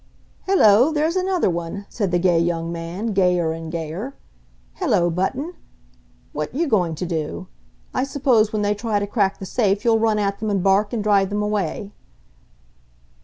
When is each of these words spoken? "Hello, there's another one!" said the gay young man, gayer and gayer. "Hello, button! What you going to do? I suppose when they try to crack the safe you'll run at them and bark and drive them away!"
"Hello, 0.47 0.91
there's 0.91 1.15
another 1.15 1.47
one!" 1.47 1.85
said 1.87 2.09
the 2.09 2.17
gay 2.17 2.39
young 2.39 2.71
man, 2.71 3.13
gayer 3.13 3.51
and 3.51 3.71
gayer. 3.71 4.15
"Hello, 4.77 5.11
button! 5.11 5.53
What 6.33 6.55
you 6.55 6.67
going 6.67 6.95
to 6.95 7.05
do? 7.05 7.45
I 7.93 8.03
suppose 8.03 8.51
when 8.51 8.63
they 8.63 8.73
try 8.73 8.97
to 8.97 9.05
crack 9.05 9.37
the 9.37 9.45
safe 9.45 9.85
you'll 9.85 9.99
run 9.99 10.17
at 10.17 10.39
them 10.39 10.49
and 10.49 10.63
bark 10.63 10.91
and 10.91 11.03
drive 11.03 11.29
them 11.29 11.43
away!" 11.43 11.91